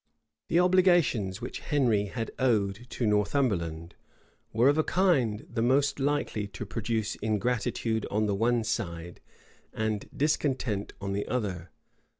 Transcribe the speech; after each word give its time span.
}The 0.49 0.59
obligations 0.59 1.41
which 1.41 1.59
Henry 1.59 2.05
had 2.05 2.31
owed 2.39 2.87
to 2.89 3.05
Northumberland, 3.05 3.93
were 4.51 4.67
of 4.67 4.79
a 4.79 4.83
kind 4.83 5.45
the 5.47 5.61
most 5.61 5.99
likely 5.99 6.47
to 6.47 6.65
produce 6.65 7.13
ingratitude 7.17 8.07
on 8.09 8.25
the 8.25 8.33
one 8.33 8.63
side, 8.63 9.21
and 9.71 10.09
discontent 10.17 10.93
on 10.99 11.13
the 11.13 11.27
other. 11.27 11.69